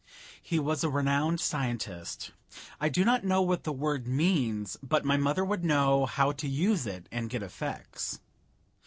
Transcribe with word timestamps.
He 0.41 0.57
was 0.57 0.83
a 0.83 0.89
renowned 0.89 1.39
scientist. 1.39 2.31
I 2.79 2.89
do 2.89 3.05
not 3.05 3.23
know 3.23 3.43
what 3.43 3.65
the 3.65 3.71
word 3.71 4.07
means, 4.07 4.75
but 4.81 5.05
my 5.05 5.15
mother 5.15 5.45
would 5.45 5.63
know 5.63 6.07
how 6.07 6.31
to 6.31 6.47
use 6.47 6.87
it 6.87 7.07
and 7.11 7.29
get 7.29 7.43
effects. 7.43 8.19